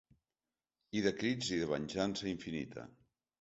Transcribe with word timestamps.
I 0.99 1.03
de 1.07 1.11
crits 1.19 1.51
i 1.59 1.59
de 1.65 1.67
venjança 1.73 2.29
infinita. 2.33 2.89